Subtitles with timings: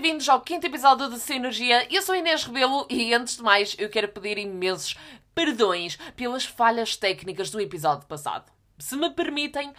[0.00, 1.92] bem-vindos ao quinto episódio de Sinergia.
[1.92, 4.96] Eu sou Inês Rebelo e, antes de mais, eu quero pedir imensos
[5.34, 8.48] perdões pelas falhas técnicas do episódio passado.
[8.78, 9.74] Se me permitem,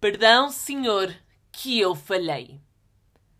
[0.00, 1.14] perdão, senhor,
[1.52, 2.60] que eu falhei.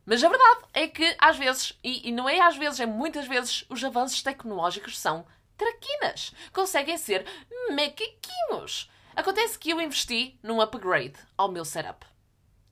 [0.06, 3.26] Mas a verdade é que, às vezes, e, e não é às vezes, é muitas
[3.26, 5.26] vezes, os avanços tecnológicos são
[5.56, 6.32] traquinas.
[6.52, 7.26] Conseguem ser
[7.70, 8.88] macaquinhos.
[9.16, 12.06] Acontece que eu investi num upgrade ao meu setup.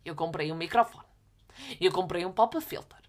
[0.05, 1.05] Eu comprei um microfone.
[1.81, 3.00] Eu comprei um pop filter.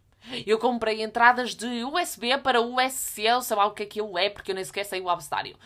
[0.45, 4.51] Eu comprei entradas de USB para USB, ou sei lá o que aquilo é, porque
[4.51, 5.57] eu nem sequer sei o abecedário.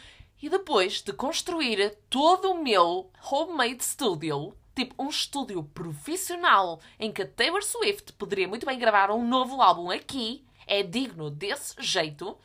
[0.41, 7.21] E depois de construir todo o meu homemade studio, tipo um estúdio profissional em que
[7.21, 12.37] a Taylor Swift poderia muito bem gravar um novo álbum aqui, é digno desse jeito,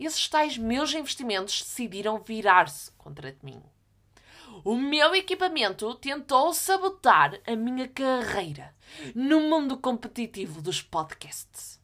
[0.00, 3.62] esses tais meus investimentos decidiram virar-se contra mim.
[4.64, 8.74] O meu equipamento tentou sabotar a minha carreira
[9.14, 11.80] no mundo competitivo dos podcasts.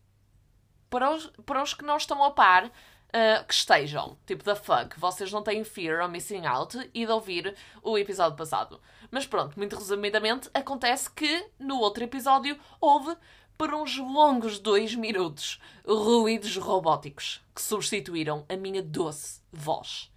[0.91, 4.99] Para os, para os que não estão a par, uh, que estejam, tipo da fuck,
[4.99, 8.81] vocês não têm fear of missing out e de ouvir o episódio passado.
[9.11, 13.17] Mas pronto, muito resumidamente, acontece que no outro episódio houve
[13.57, 20.14] por uns longos dois minutos ruídos robóticos que substituíram a minha doce voz.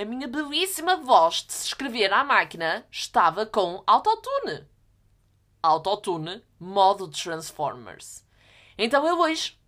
[0.00, 4.64] A minha belíssima voz de se escrever à máquina estava com autotune.
[5.60, 8.24] Autotune, modo Transformers.
[8.78, 9.58] Então eu hoje,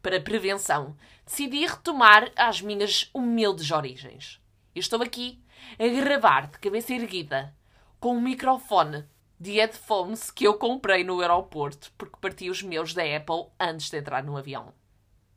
[0.00, 4.40] para prevenção, decidi retomar as minhas humildes origens.
[4.76, 5.42] Estou aqui
[5.76, 7.52] a gravar de cabeça erguida
[7.98, 9.08] com um microfone
[9.40, 13.98] de headphones que eu comprei no aeroporto porque parti os meus da Apple antes de
[13.98, 14.72] entrar no avião.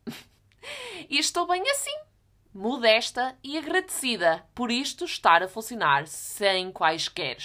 [1.09, 2.08] e estou bem assim
[2.53, 7.37] modesta e agradecida por isto estar a funcionar sem quaisquer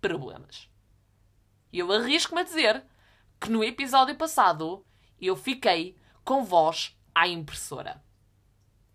[0.00, 0.68] problemas.
[1.72, 2.84] Eu arrisco-me a dizer
[3.40, 4.84] que no episódio passado
[5.20, 8.02] eu fiquei com voz à impressora.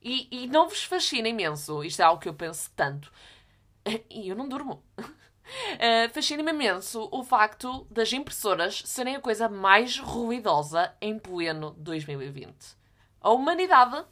[0.02, 3.12] E, e não vos fascina imenso, isto é algo que eu penso tanto.
[4.10, 4.84] E eu não durmo.
[4.98, 12.78] Uh, Fascina-me imenso o facto das impressoras serem a coisa mais ruidosa em pleno 2020.
[13.22, 14.06] A humanidade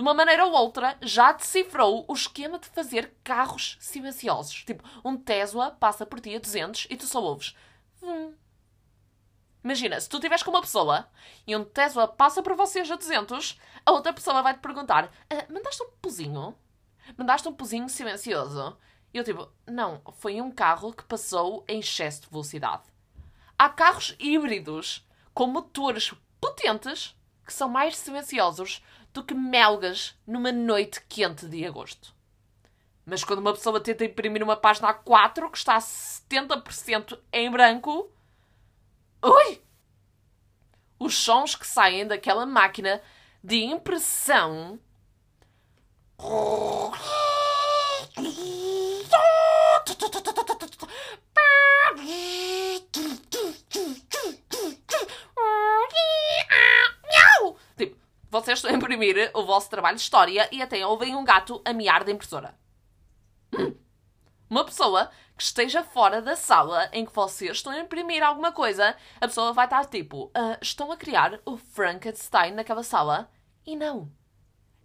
[0.00, 4.64] de uma maneira ou outra, já decifrou o esquema de fazer carros silenciosos.
[4.64, 7.54] Tipo, um Tesla passa por ti a 200 e tu só ouves.
[8.02, 8.32] Hum.
[9.62, 11.06] Imagina, se tu estiveres com uma pessoa
[11.46, 15.52] e um Tesla passa por vocês a 200, a outra pessoa vai te perguntar: ah,
[15.52, 16.56] mandaste um pozinho?
[17.14, 18.78] Mandaste um pozinho silencioso?
[19.12, 22.84] E eu tipo, não, foi um carro que passou em excesso de velocidade.
[23.58, 28.82] Há carros híbridos com motores potentes que são mais silenciosos
[29.12, 32.14] do que melgas numa noite quente de agosto.
[33.04, 38.10] Mas quando uma pessoa tenta imprimir uma página A4 que está a 70% em branco.
[39.22, 39.60] Ui!
[40.98, 43.02] Os sons que saem daquela máquina
[43.42, 44.78] de impressão.
[58.44, 61.72] Vocês estão a imprimir o vosso trabalho de história e até ouvem um gato a
[61.72, 62.58] miar da impressora.
[63.52, 63.74] Hum.
[64.48, 68.96] Uma pessoa que esteja fora da sala em que vocês estão a imprimir alguma coisa,
[69.20, 73.30] a pessoa vai estar tipo: uh, estão a criar o Frankenstein naquela sala?
[73.64, 74.10] E não.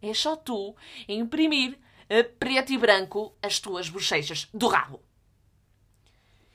[0.02, 0.76] É só tu
[1.10, 1.80] a imprimir
[2.10, 5.02] a preto e branco as tuas bochechas do rabo.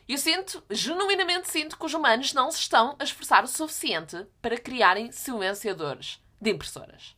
[0.08, 4.58] Eu sinto, genuinamente sinto que os humanos não se estão a esforçar o suficiente para
[4.58, 7.16] criarem silenciadores de impressoras.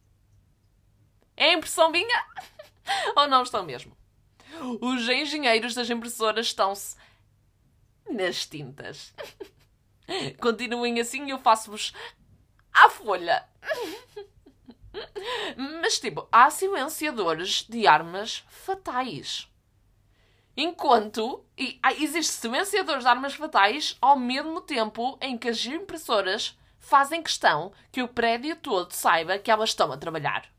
[1.37, 2.27] É impressão minha?
[3.17, 3.97] Ou não estão mesmo?
[4.81, 6.97] Os engenheiros das impressoras estão-se
[8.11, 9.15] nas tintas.
[10.41, 11.93] Continuem assim e eu faço-vos
[12.73, 13.49] à folha.
[15.81, 19.49] Mas, tipo, há silenciadores de armas fatais.
[20.55, 27.23] Enquanto e, existem silenciadores de armas fatais ao mesmo tempo em que as impressoras fazem
[27.23, 30.53] questão que o prédio todo saiba que elas estão a trabalhar.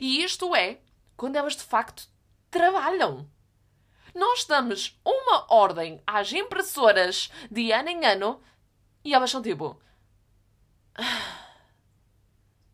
[0.00, 0.78] E isto é
[1.16, 2.08] quando elas de facto
[2.50, 3.28] trabalham.
[4.14, 8.40] Nós damos uma ordem às impressoras de ano em ano
[9.04, 9.78] e elas são tipo.
[10.94, 11.56] Ah,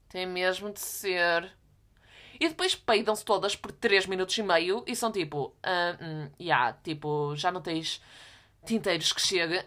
[0.08, 1.50] tem mesmo de ser.
[2.38, 5.56] E depois peidam-se todas por 3 minutos e meio e são tipo.
[5.62, 8.02] Ah, hum, yeah, tipo, já não tens
[8.66, 9.64] tinteiros que chegue.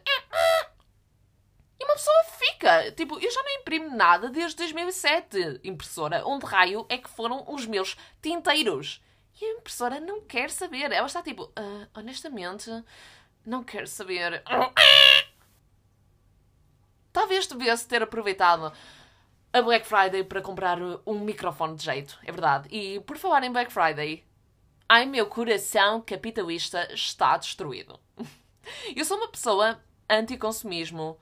[1.84, 2.92] E uma pessoa fica.
[2.94, 5.60] Tipo, eu já não imprimo nada desde 2007.
[5.66, 9.04] Impressora, onde raio é que foram os meus tinteiros?
[9.42, 10.94] E a impressora não quer saber.
[10.94, 12.72] Ela está tipo, uh, honestamente,
[13.46, 14.42] não quero saber.
[17.12, 18.72] Talvez devesse ter aproveitado
[19.52, 22.70] a Black Friday para comprar um microfone de jeito, é verdade.
[22.72, 24.26] E por falar em Black Friday,
[24.88, 28.00] ai meu coração capitalista está destruído.
[28.96, 31.20] Eu sou uma pessoa anti-consumismo,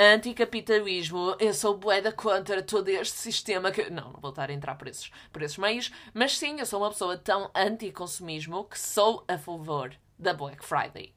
[0.00, 3.90] anticapitalismo, eu sou boeda contra todo este sistema que.
[3.90, 6.80] Não, não vou estar a entrar por esses, por esses meios, mas sim, eu sou
[6.80, 11.14] uma pessoa tão anti-consumismo que sou a favor da Black Friday.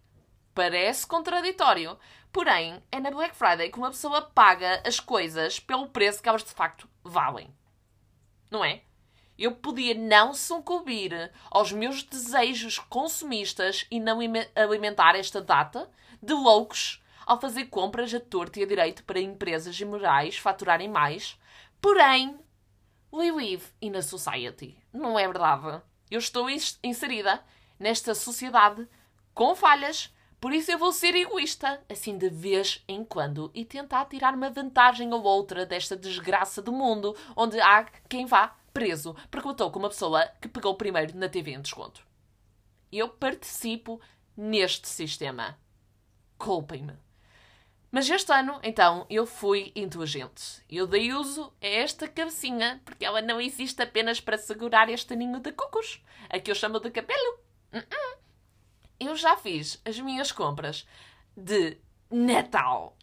[0.54, 1.98] Parece contraditório,
[2.32, 6.44] porém, é na Black Friday que uma pessoa paga as coisas pelo preço que elas
[6.44, 7.50] de facto valem.
[8.52, 8.82] Não é?
[9.40, 14.20] Eu podia não sucumbir aos meus desejos consumistas e não
[14.56, 15.90] alimentar esta data
[16.22, 21.40] de loucos ao fazer compras a torto e a direito para empresas imorais faturarem mais.
[21.82, 22.38] Porém,
[23.12, 24.78] we live in a society.
[24.92, 25.82] Não é verdade?
[26.10, 26.48] Eu estou
[26.84, 27.44] inserida
[27.80, 28.88] nesta sociedade
[29.34, 34.06] com falhas, por isso eu vou ser egoísta, assim de vez em quando, e tentar
[34.06, 39.48] tirar uma vantagem ou outra desta desgraça do mundo, onde há quem vá preso porque
[39.48, 42.06] lutou com uma pessoa que pegou primeiro na TV em desconto.
[42.92, 44.02] Eu participo
[44.36, 45.58] neste sistema.
[46.38, 46.94] Culpem-me.
[47.94, 50.64] Mas este ano, então, eu fui inteligente.
[50.68, 55.40] Eu dei uso a esta cabecinha, porque ela não existe apenas para segurar este ninho
[55.40, 57.40] de cocos, a que eu chamo de cabelo.
[57.72, 58.18] Uh -uh.
[59.00, 60.88] Eu já fiz as minhas compras
[61.38, 61.78] de
[62.10, 62.98] Natal.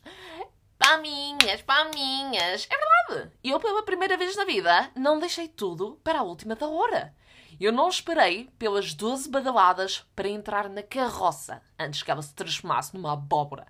[0.77, 2.67] Palminhas, palminhas.
[2.69, 3.33] É verdade.
[3.45, 7.15] Eu, pela primeira vez na vida, não deixei tudo para a última da hora.
[7.61, 12.93] Eu não esperei pelas 12 badaladas para entrar na carroça antes que ela se transformasse
[12.93, 13.69] numa abóbora.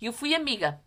[0.00, 0.80] Eu fui amiga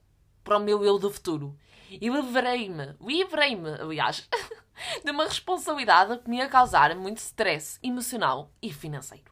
[0.43, 1.57] para o meu eu do futuro.
[1.89, 4.27] E livrei-me, livrei-me, aliás,
[5.03, 9.31] de uma responsabilidade que me ia causar muito stress emocional e financeiro.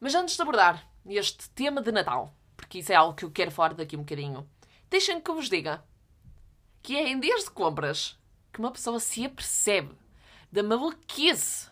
[0.00, 3.50] Mas antes de abordar este tema de Natal, porque isso é algo que eu quero
[3.50, 4.48] falar daqui um bocadinho,
[4.88, 5.84] deixem que eu vos diga
[6.82, 8.18] que é em dias de compras
[8.52, 9.94] que uma pessoa se apercebe
[10.50, 11.68] da maluquice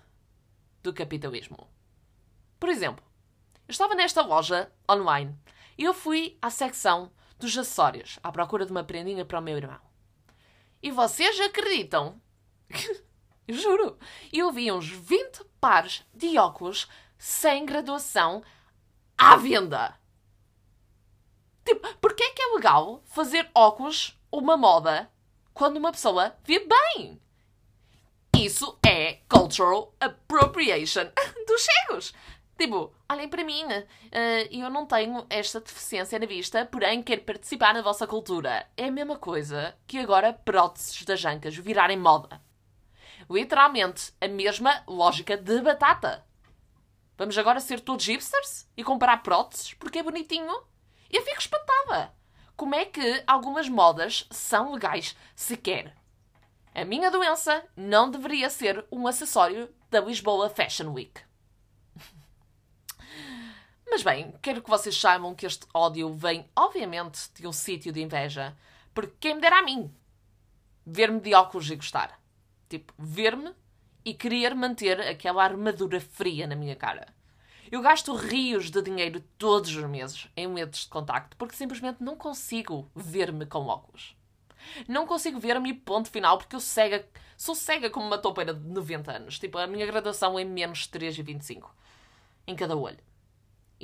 [0.83, 1.69] do capitalismo.
[2.61, 3.05] Por exemplo,
[3.67, 5.35] eu estava nesta loja online
[5.83, 9.81] eu fui à secção dos acessórios, à procura de uma prendinha para o meu irmão.
[10.83, 12.21] E vocês acreditam?
[13.49, 13.99] juro,
[14.33, 16.89] eu vi uns 20 pares de óculos
[17.19, 18.43] sem graduação
[19.17, 19.99] à venda.
[21.65, 25.11] Tipo, porquê é que é legal fazer óculos uma moda
[25.55, 27.21] quando uma pessoa vê bem?
[28.37, 31.07] Isso é cultural appropriation
[31.47, 32.13] dos cegos.
[32.57, 37.75] Tipo, olhem para mim, uh, eu não tenho esta deficiência na vista, porém quero participar
[37.75, 38.67] na vossa cultura.
[38.77, 42.41] É a mesma coisa que agora próteses das ancas virarem moda.
[43.29, 46.25] Literalmente, a mesma lógica de batata.
[47.17, 50.63] Vamos agora ser todos hipsters e comprar próteses porque é bonitinho?
[51.11, 52.13] Eu fico espantada.
[52.57, 55.97] Como é que algumas modas são legais sequer?
[56.73, 61.24] A minha doença não deveria ser um acessório da Lisboa Fashion Week.
[63.95, 68.03] Mas bem, quero que vocês saibam que este ódio vem, obviamente, de um sítio de
[68.03, 68.53] inveja.
[68.93, 69.89] Porque quem me dera a mim
[70.85, 72.21] ver-me de óculos e gostar.
[72.69, 73.55] Tipo, ver-me
[74.05, 77.07] e querer manter aquela armadura fria na minha cara.
[77.71, 82.17] Eu gasto rios de dinheiro todos os meses em medos de contacto porque simplesmente não
[82.17, 84.17] consigo ver-me com óculos.
[84.89, 89.13] Não consigo ver-me ponto final porque eu cega, sou cega como uma toupeira de 90
[89.13, 89.39] anos.
[89.39, 91.69] Tipo, a minha graduação é menos 3,25
[92.45, 92.99] em cada olho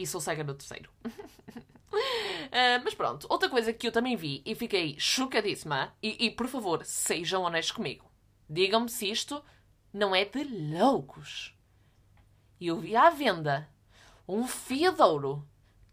[0.03, 0.91] e sou cega no terceiro.
[1.05, 1.11] uh,
[2.85, 6.85] mas pronto, outra coisa que eu também vi e fiquei chocadíssima, e, e por favor,
[6.85, 8.11] sejam honestos comigo.
[8.49, 9.45] Digam-me se isto
[9.93, 11.55] não é de loucos.
[12.61, 13.69] Eu vi à venda
[14.27, 14.95] um fio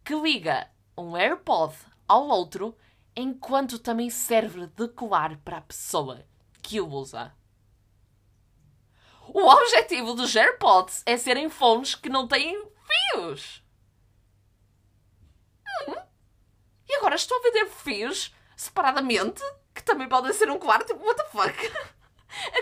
[0.03, 1.75] que liga um AirPod
[2.07, 2.75] ao outro
[3.15, 6.25] enquanto também serve de colar para a pessoa
[6.61, 7.33] que o usa.
[9.29, 12.63] O objetivo dos AirPods é serem fones que não têm
[13.11, 13.63] fios.
[16.87, 19.43] E agora estou a vender fios separadamente,
[19.73, 21.53] que também podem ser um colar, tipo, what the fuck?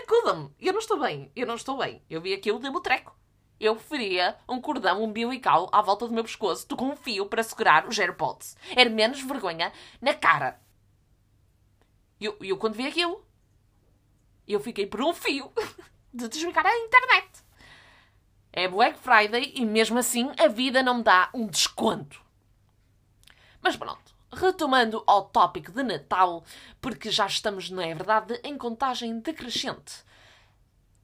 [0.02, 2.02] Acuda-me, eu não estou bem, eu não estou bem.
[2.08, 3.16] Eu vi aquilo de treco.
[3.58, 7.86] Eu preferia um cordão umbilical à volta do meu pescoço que um fio para segurar
[7.88, 8.56] os AirPods.
[8.76, 10.60] Era menos vergonha na cara.
[12.20, 13.24] E eu, eu, quando vi aquilo,
[14.46, 15.50] eu fiquei por um fio
[16.12, 17.44] de desligar a internet.
[18.52, 22.25] É Black Friday e mesmo assim a vida não me dá um desconto.
[23.66, 26.44] Mas pronto, retomando ao tópico de Natal,
[26.80, 30.04] porque já estamos, não é verdade, em contagem decrescente.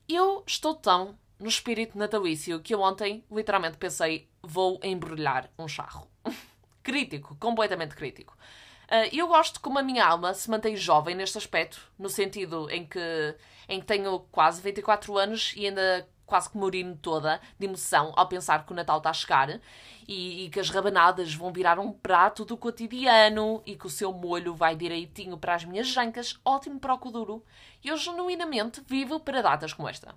[0.09, 6.07] Eu estou tão no espírito natalício que eu ontem literalmente pensei: vou embrulhar um charro.
[6.85, 8.39] crítico, completamente crítico.
[8.85, 12.87] Uh, eu gosto como a minha alma se mantém jovem neste aspecto, no sentido em
[12.87, 13.37] que,
[13.69, 18.29] em que tenho quase 24 anos e ainda quase que morino toda de emoção ao
[18.29, 19.61] pensar que o Natal está a chegar
[20.09, 24.13] e, e, que as rabanadas vão virar um prato do cotidiano e que o seu
[24.13, 27.45] molho vai direitinho para as minhas jancas, ótimo para o coduro.
[27.83, 30.15] E eu genuinamente vivo para datas como esta.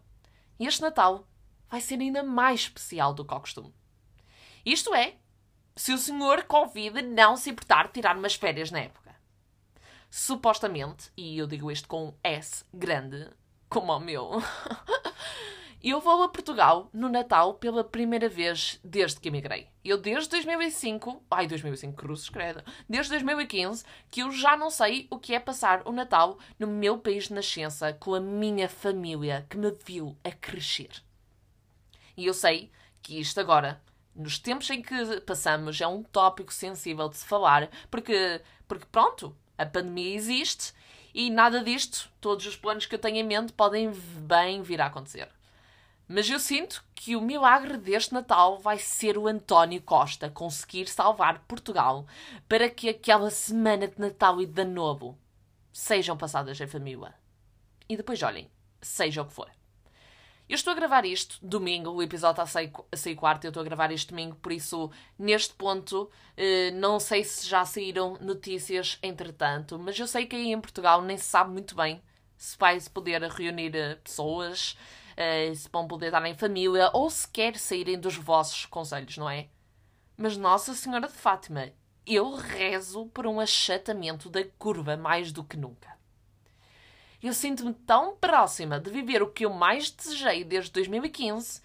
[0.59, 1.27] E este Natal
[1.69, 3.73] vai ser ainda mais especial do que ao costume.
[4.65, 5.15] Isto é,
[5.75, 9.15] se o senhor Covid não se importar de tirar umas férias na época.
[10.09, 13.29] Supostamente, e eu digo isto com um S grande,
[13.67, 14.31] como o meu,
[15.91, 19.67] eu vou a Portugal no Natal pela primeira vez desde que emigrei.
[19.83, 25.19] Eu desde 2005, ai 2005, cruzes, credo, desde 2015, que eu já não sei o
[25.19, 29.59] que é passar o Natal no meu país de nascença com a minha família que
[29.59, 30.89] me viu a crescer.
[32.17, 32.71] E eu sei
[33.03, 33.79] que isto agora
[34.15, 39.37] nos tempos em que passamos é um tópico sensível de se falar, porque, porque pronto,
[39.55, 40.73] a pandemia existe
[41.13, 44.87] e nada disto, todos os planos que eu tenho em mente podem bem vir a
[44.87, 45.34] acontecer.
[46.07, 51.39] Mas eu sinto que o milagre deste Natal vai ser o António Costa conseguir salvar
[51.47, 52.05] Portugal
[52.47, 55.17] para que aquela semana de Natal e de Ano Novo
[55.73, 57.13] sejam passadas em família.
[57.89, 58.49] E depois olhem,
[58.81, 59.49] seja o que for.
[60.47, 63.63] Eu estou a gravar isto domingo, o episódio está a sair, quarto, eu estou a
[63.63, 66.07] gravar isto domingo, por isso, neste ponto,
[66.37, 71.01] eh, não sei se já saíram notícias entretanto, mas eu sei que aí em Portugal
[71.01, 71.99] nem se sabe muito bem
[72.37, 74.77] se vai poder reunir eh, pessoas,
[75.17, 79.47] eh, se vão poder estar em família ou sequer saírem dos vossos conselhos, não é?
[80.17, 81.71] Mas Nossa Senhora de Fátima,
[82.05, 85.95] eu rezo por um achatamento da curva mais do que nunca.
[87.21, 91.61] Eu sinto-me tão próxima de viver o que eu mais desejei desde 2015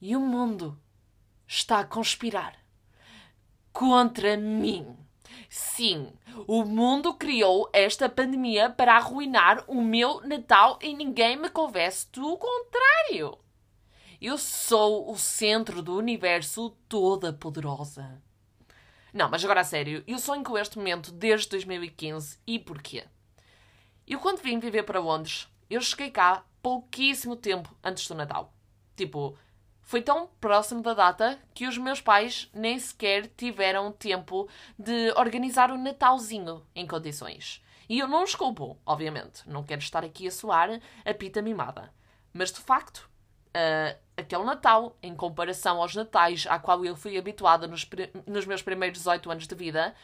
[0.00, 0.80] e o mundo
[1.46, 2.58] está a conspirar
[3.72, 4.96] contra mim.
[5.48, 6.12] Sim,
[6.46, 12.36] o mundo criou esta pandemia para arruinar o meu Natal e ninguém me convence do
[12.36, 13.38] contrário.
[14.20, 18.22] Eu sou o centro do universo toda poderosa.
[19.12, 23.04] Não, mas agora a sério, eu sonho com este momento desde 2015 e porquê?
[24.06, 28.52] Eu, quando vim viver para Londres, eu cheguei cá pouquíssimo tempo antes do Natal.
[28.96, 29.36] Tipo,
[29.82, 34.48] foi tão próximo da data que os meus pais nem sequer tiveram tempo
[34.78, 37.62] de organizar o Natalzinho em condições.
[37.88, 39.48] E eu não os culpo, obviamente.
[39.48, 41.92] Não quero estar aqui a soar a pita mimada.
[42.32, 43.10] Mas de facto,
[43.48, 47.86] uh, aquele Natal, em comparação aos Natais a qual eu fui habituada nos,
[48.26, 49.94] nos meus primeiros 18 anos de vida,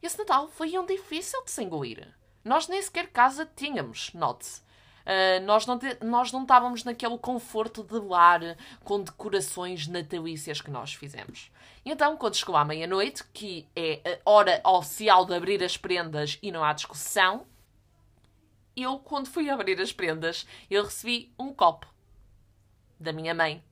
[0.00, 2.08] esse Natal foi um difícil de se engolir.
[2.44, 4.62] Nós nem sequer casa tínhamos, note-se.
[5.08, 8.40] Uh, nós, não te, nós não estávamos naquele conforto de lar
[8.84, 11.50] com decorações natalícias que nós fizemos.
[11.82, 16.52] Então, quando chegou à meia-noite, que é a hora oficial de abrir as prendas e
[16.52, 17.46] não há discussão,
[18.76, 21.86] eu, quando fui abrir as prendas, eu recebi um copo
[23.00, 23.64] da minha mãe.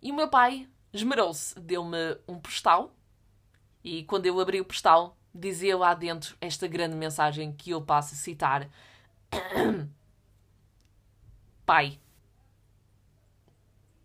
[0.00, 2.94] E o meu pai esmerou-se, deu-me um postal.
[3.84, 8.14] E quando eu abri o postal, dizia lá dentro esta grande mensagem que eu passo
[8.14, 8.68] a citar:
[11.72, 11.98] Pai.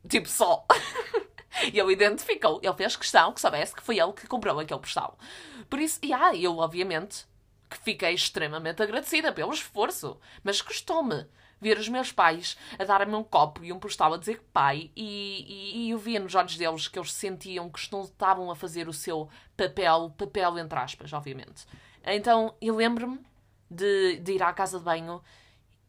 [0.07, 0.65] Tipo só.
[1.73, 2.61] e ele identificou.
[2.63, 5.17] Ele fez questão que soubesse que foi ele que comprou aquele postal.
[5.69, 7.25] Por isso, e ah, eu obviamente
[7.69, 11.27] que fiquei extremamente agradecida pelo esforço, mas custou-me
[11.59, 15.75] ver os meus pais a darem-me um copo e um postal a dizer pai, e,
[15.75, 18.93] e, e eu via nos olhos deles que eles sentiam que estavam a fazer o
[18.93, 21.65] seu papel, papel entre aspas, obviamente.
[22.01, 23.19] Então eu lembro-me
[23.69, 25.21] de, de ir à casa de banho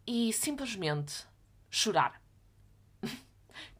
[0.04, 1.27] e simplesmente
[1.70, 2.20] chorar.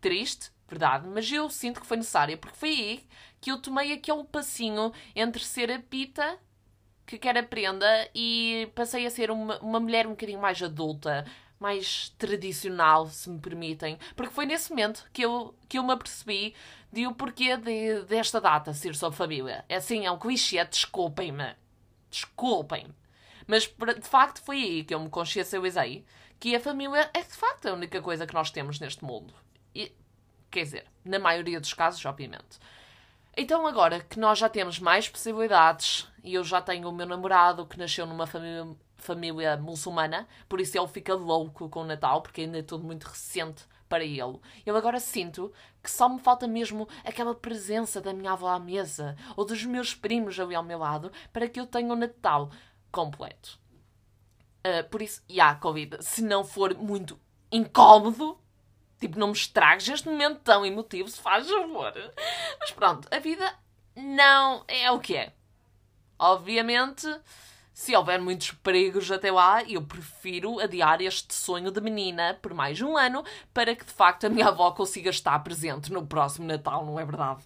[0.00, 3.09] Triste, verdade, mas eu sinto que foi necessário, porque foi aí
[3.40, 6.38] que eu tomei aquele passinho entre ser a pita
[7.07, 11.25] que quer aprenda e passei a ser uma, uma mulher um bocadinho mais adulta,
[11.59, 16.54] mais tradicional, se me permitem, porque foi nesse momento que eu, que eu me apercebi
[16.92, 19.64] de o porquê de, desta data ser sobre família.
[19.68, 21.54] É assim, é um clichê, desculpem-me.
[22.11, 22.95] Desculpem-me.
[23.47, 26.04] Mas de facto foi aí que eu me consciencializei
[26.38, 29.35] que a família é de facto a única coisa que nós temos neste mundo.
[29.75, 29.92] E,
[30.50, 32.59] quer dizer, na maioria dos casos, obviamente.
[33.37, 37.66] Então, agora que nós já temos mais possibilidades e eu já tenho o meu namorado
[37.66, 38.66] que nasceu numa família
[38.99, 43.04] família muçulmana, por isso ele fica louco com o Natal, porque ainda é tudo muito
[43.04, 44.38] recente para ele.
[44.66, 45.52] Eu agora sinto
[45.83, 49.95] que só me falta mesmo aquela presença da minha avó à mesa ou dos meus
[49.95, 52.50] primos ali ao meu lado para que eu tenha o Natal
[52.90, 53.59] completo.
[54.67, 57.19] Uh, por isso, e yeah, Covid, se não for muito
[57.50, 58.38] incómodo,
[59.00, 61.93] tipo, não me estragues este momento tão emotivo, se faz favor.
[62.61, 63.55] Mas pronto, a vida
[63.97, 65.33] não é o que é.
[66.19, 67.07] Obviamente
[67.73, 72.81] Se houver muitos perigos até lá, eu prefiro adiar este sonho de menina por mais
[72.83, 73.25] um ano
[73.55, 77.05] para que de facto a minha avó consiga estar presente no próximo Natal, não é
[77.05, 77.45] verdade?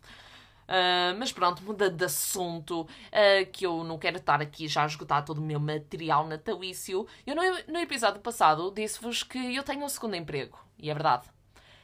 [0.73, 4.87] Uh, mas pronto, mudando de assunto, uh, que eu não quero estar aqui já a
[4.87, 7.07] esgotar todo o meu material natalício.
[7.27, 11.29] Eu no, no episódio passado disse-vos que eu tenho um segundo emprego, e é verdade.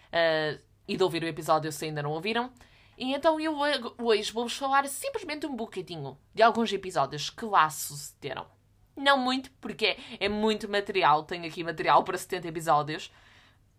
[0.07, 2.51] Uh, e de ouvir o episódio se ainda não ouviram.
[2.97, 3.55] E então eu
[3.99, 8.47] hoje vou-vos falar simplesmente um bocadinho de alguns episódios que lá sucederam.
[8.97, 13.13] Não muito, porque é muito material, tenho aqui material para 70 episódios.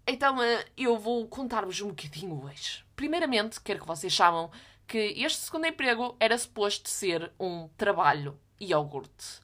[0.06, 0.38] Então
[0.78, 2.86] eu vou contar-vos um bocadinho hoje.
[2.96, 4.52] Primeiramente, quero que vocês saibam
[4.90, 9.40] que este segundo emprego era suposto ser um trabalho iogurte.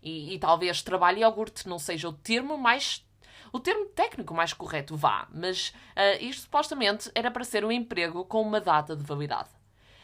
[0.00, 3.04] E, e talvez trabalho iogurte não seja o termo mais.
[3.52, 8.24] O termo técnico mais correto vá, mas uh, isto supostamente era para ser um emprego
[8.26, 9.50] com uma data de validade.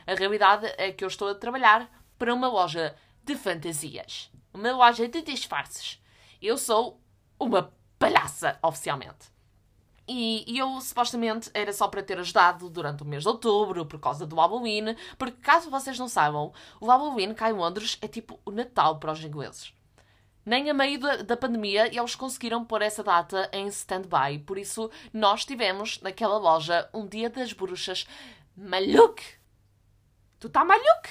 [0.04, 4.32] A realidade é que eu estou a trabalhar para uma loja de fantasias.
[4.52, 6.02] Uma loja de disfarces.
[6.40, 7.00] Eu sou
[7.38, 9.30] uma palhaça, oficialmente.
[10.06, 14.00] E, e, eu supostamente era só para ter ajudado durante o mês de outubro, por
[14.00, 18.40] causa do Halloween, porque caso vocês não saibam, o Halloween cá em Londres é tipo
[18.44, 19.72] o Natal para os ingleses.
[20.44, 24.90] Nem a meio da, da pandemia eles conseguiram pôr essa data em stand-by, por isso
[25.12, 28.06] nós tivemos naquela loja um dia das bruxas
[28.56, 29.22] maluco.
[30.40, 31.08] Tu tá maluco?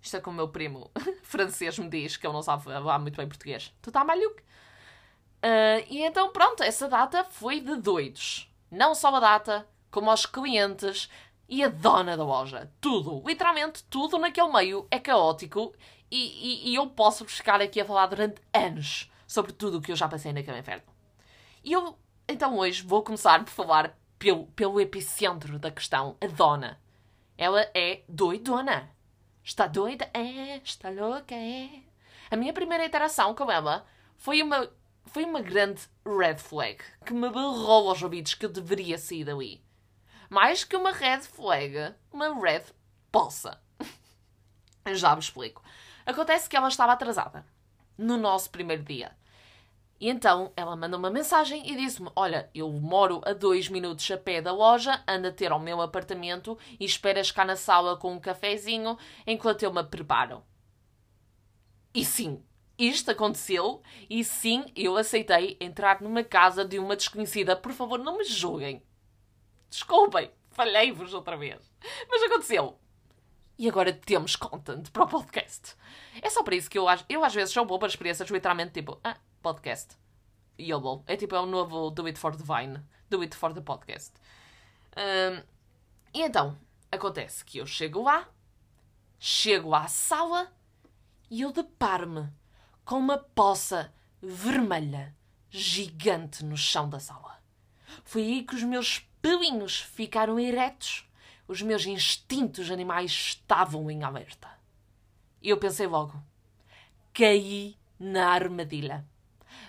[0.00, 0.90] Isto é como o meu primo
[1.22, 3.74] francês me diz, que ele não sabe falar muito bem português.
[3.82, 4.40] Tu tá maluco?
[5.46, 8.50] Uh, e então, pronto, essa data foi de doidos.
[8.68, 11.08] Não só a data, como os clientes
[11.48, 12.68] e a dona da loja.
[12.80, 15.72] Tudo, literalmente tudo naquele meio é caótico
[16.10, 16.16] e,
[16.66, 19.96] e, e eu posso ficar aqui a falar durante anos sobre tudo o que eu
[19.96, 20.82] já passei naquele inferno.
[21.62, 21.96] E eu,
[22.28, 26.80] então, hoje vou começar por falar pelo, pelo epicentro da questão, a dona.
[27.38, 28.90] Ela é doidona.
[29.44, 30.10] Está doida?
[30.12, 30.56] É.
[30.56, 31.36] Está louca?
[31.36, 31.68] É.
[32.32, 34.68] A minha primeira interação com ela foi uma
[35.06, 39.64] foi uma grande red flag que me berrou aos ouvidos que eu deveria sair dali.
[40.28, 42.64] Mais que uma red flag, uma red
[43.10, 43.60] poça.
[44.92, 45.62] Já vos explico.
[46.04, 47.46] Acontece que ela estava atrasada
[47.96, 49.16] no nosso primeiro dia.
[49.98, 54.18] E então ela manda uma mensagem e disse-me: Olha, eu moro a dois minutos a
[54.18, 58.20] pé da loja, anda ter ao meu apartamento e esperas cá na sala com um
[58.20, 60.42] cafezinho enquanto eu me preparo.
[61.94, 62.44] E sim,
[62.78, 67.56] isto aconteceu e sim, eu aceitei entrar numa casa de uma desconhecida.
[67.56, 68.82] Por favor, não me julguem.
[69.70, 71.72] Desculpem, falhei-vos outra vez.
[72.08, 72.78] Mas aconteceu.
[73.58, 75.74] E agora temos content para o podcast.
[76.20, 79.00] É só para isso que eu, eu às vezes sou boa para experiências literalmente tipo,
[79.02, 79.96] ah, podcast.
[80.58, 81.02] YOLO.
[81.06, 82.82] É tipo, é o novo Do It for the Vine.
[83.08, 84.12] Do It for the Podcast.
[84.96, 85.42] Um,
[86.12, 86.58] e então,
[86.90, 88.28] acontece que eu chego lá,
[89.18, 90.52] chego à sala
[91.30, 92.28] e eu deparo-me
[92.86, 95.12] com uma poça vermelha
[95.50, 97.42] gigante no chão da sala.
[98.04, 101.04] Foi aí que os meus pelinhos ficaram eretos.
[101.48, 104.48] Os meus instintos animais estavam em alerta.
[105.42, 106.14] E eu pensei logo:
[107.12, 109.04] caí na armadilha.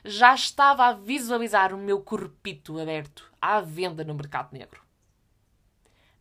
[0.06, 4.84] Já estava a visualizar o meu corpito aberto à venda no mercado negro.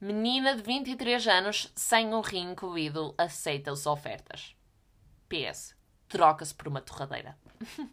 [0.00, 4.56] Menina de 23 anos sem um rim incluído aceita-se ofertas.
[5.28, 5.75] PS
[6.08, 7.36] troca-se por uma torradeira.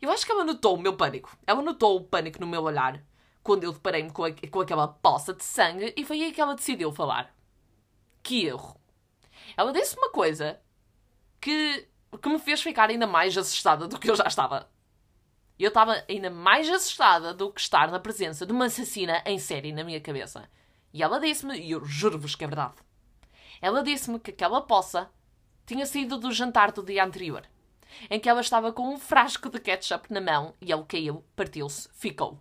[0.00, 1.36] eu acho que ela notou o meu pânico.
[1.46, 3.02] Ela notou o pânico no meu olhar
[3.42, 6.90] quando eu deparei-me com, com aquela poça de sangue e foi aí que ela decidiu
[6.92, 7.34] falar.
[8.22, 8.80] Que erro.
[9.56, 10.60] Ela disse uma coisa
[11.40, 11.88] que,
[12.20, 14.68] que me fez ficar ainda mais assustada do que eu já estava.
[15.58, 19.72] Eu estava ainda mais assustada do que estar na presença de uma assassina em série
[19.72, 20.50] na minha cabeça.
[20.92, 22.74] E ela disse-me, e eu juro-vos que é verdade,
[23.60, 25.10] ela disse-me que aquela poça
[25.66, 27.42] tinha sido do jantar do dia anterior,
[28.08, 31.88] em que ela estava com um frasco de ketchup na mão e ele caiu, partiu-se,
[31.92, 32.40] ficou.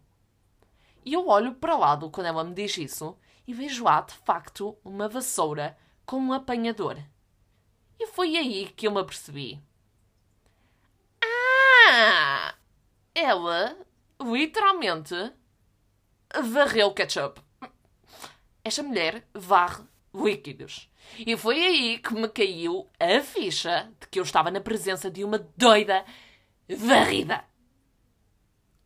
[1.03, 4.13] E eu olho para o lado quando ela me diz isso e vejo lá, de
[4.13, 6.97] facto, uma vassoura com um apanhador.
[7.99, 9.61] E foi aí que eu me apercebi.
[11.23, 12.55] Ah!
[13.13, 13.77] Ela,
[14.21, 15.15] literalmente,
[16.43, 17.41] varreu ketchup.
[18.63, 19.83] Esta mulher varre
[20.15, 20.89] líquidos.
[21.19, 25.23] E foi aí que me caiu a ficha de que eu estava na presença de
[25.23, 26.05] uma doida
[26.69, 27.43] varrida.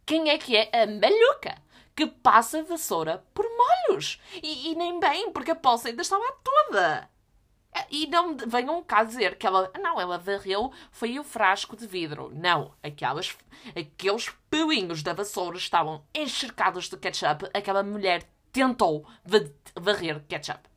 [0.05, 1.61] Quem é que é a maluca
[1.95, 4.19] que passa a vassoura por molhos?
[4.41, 7.09] E, e nem bem, porque a poça ainda estava toda.
[7.89, 9.71] E não venham cá dizer que ela.
[9.79, 12.31] Não, ela varreu foi o frasco de vidro.
[12.33, 13.37] Não, aquelas,
[13.75, 17.49] aqueles pelinhos da vassoura estavam encharcados de ketchup.
[17.53, 19.07] Aquela mulher tentou
[19.75, 20.68] varrer ketchup.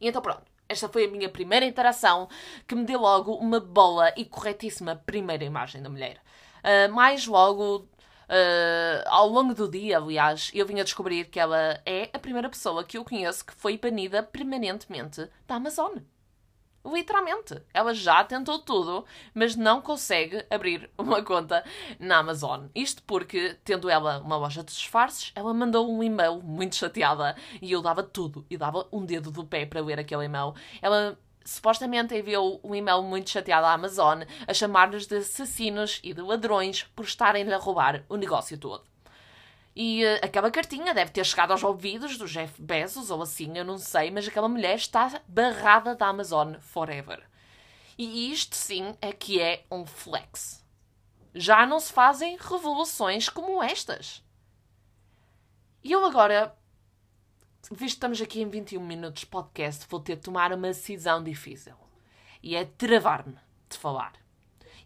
[0.00, 0.42] E então pronto.
[0.68, 2.28] Esta foi a minha primeira interação
[2.66, 6.20] que me deu logo uma boa e corretíssima primeira imagem da mulher.
[6.58, 7.88] Uh, mais logo,
[8.28, 12.50] uh, ao longo do dia, aliás, eu vim a descobrir que ela é a primeira
[12.50, 15.96] pessoa que eu conheço que foi banida permanentemente da Amazon.
[16.92, 17.60] Literalmente.
[17.72, 21.64] Ela já tentou tudo, mas não consegue abrir uma conta
[21.98, 22.66] na Amazon.
[22.74, 27.70] Isto porque, tendo ela uma loja de disfarces, ela mandou um e-mail muito chateada e
[27.70, 28.46] eu dava tudo.
[28.48, 30.54] E dava um dedo do pé para ler aquele e-mail.
[30.80, 36.20] Ela supostamente enviou um e-mail muito chateado à Amazon a chamar-nos de assassinos e de
[36.20, 38.84] ladrões por estarem a roubar o negócio todo.
[39.80, 43.64] E uh, aquela cartinha deve ter chegado aos ouvidos do Jeff Bezos ou assim, eu
[43.64, 47.22] não sei, mas aquela mulher está barrada da Amazon forever.
[47.96, 50.66] E isto sim é que é um flex.
[51.32, 54.20] Já não se fazem revoluções como estas.
[55.84, 56.52] E eu agora,
[57.70, 61.22] visto que estamos aqui em 21 minutos de podcast, vou ter de tomar uma decisão
[61.22, 61.76] difícil.
[62.42, 63.38] E é travar-me
[63.68, 64.14] de falar.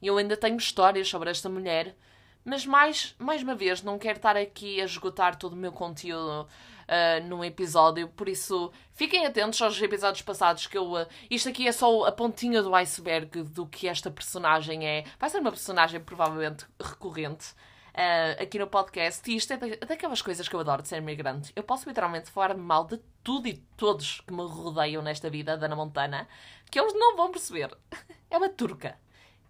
[0.02, 1.96] Eu ainda tenho histórias sobre esta mulher
[2.44, 6.48] mas mais, mais uma vez, não quero estar aqui a esgotar todo o meu conteúdo
[6.82, 10.92] uh, num episódio, por isso fiquem atentos aos episódios passados que eu.
[10.92, 15.04] Uh, isto aqui é só a pontinha do iceberg do que esta personagem é.
[15.18, 17.54] Vai ser uma personagem provavelmente recorrente.
[17.92, 21.52] Uh, aqui no podcast, e isto é daquelas coisas que eu adoro de ser migrante.
[21.54, 25.76] Eu posso literalmente falar mal de tudo e todos que me rodeiam nesta vida, Dana
[25.76, 26.26] Montana,
[26.70, 27.70] que eles não vão perceber.
[28.30, 28.98] É uma turca.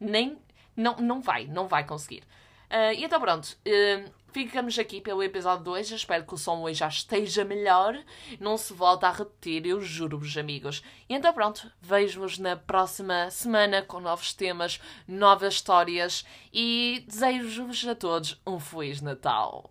[0.00, 0.36] Nem.
[0.76, 2.24] Não, não vai, não vai conseguir.
[2.72, 5.90] Uh, e então pronto, uh, ficamos aqui pelo episódio 2.
[5.90, 8.02] espero que o som hoje já esteja melhor.
[8.40, 10.82] Não se volta a repetir, eu juro-vos, amigos.
[11.06, 17.94] E então pronto, vejo-vos na próxima semana com novos temas, novas histórias e desejo-vos a
[17.94, 19.70] todos um Feliz Natal.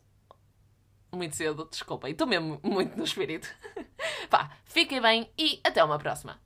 [1.11, 3.49] Muito cedo, desculpem, estou mesmo muito no espírito.
[4.29, 6.39] Pá, fiquem bem e até uma próxima.